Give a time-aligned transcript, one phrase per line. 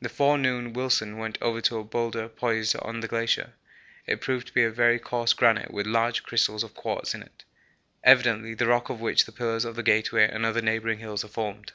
[0.00, 3.52] This forenoon Wilson went over to a boulder poised on the glacier.
[4.08, 7.44] It proved to be a very coarse granite with large crystals of quartz in it.
[8.02, 11.28] Evidently the rock of which the pillars of the Gateway and other neighbouring hills are
[11.28, 11.74] formed.